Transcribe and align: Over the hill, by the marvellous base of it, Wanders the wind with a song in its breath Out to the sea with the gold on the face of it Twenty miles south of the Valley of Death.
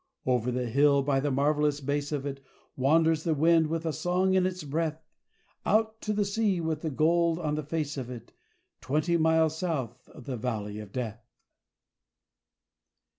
Over 0.25 0.51
the 0.51 0.65
hill, 0.67 1.03
by 1.03 1.19
the 1.19 1.29
marvellous 1.29 1.79
base 1.79 2.11
of 2.11 2.25
it, 2.25 2.43
Wanders 2.75 3.23
the 3.23 3.35
wind 3.35 3.67
with 3.67 3.85
a 3.85 3.93
song 3.93 4.33
in 4.33 4.47
its 4.47 4.63
breath 4.63 4.99
Out 5.63 6.01
to 6.01 6.11
the 6.11 6.25
sea 6.25 6.59
with 6.59 6.81
the 6.81 6.89
gold 6.89 7.37
on 7.37 7.53
the 7.53 7.61
face 7.61 7.97
of 7.97 8.09
it 8.09 8.33
Twenty 8.81 9.15
miles 9.15 9.59
south 9.59 10.09
of 10.09 10.23
the 10.25 10.37
Valley 10.37 10.79
of 10.79 10.91
Death. 10.91 11.23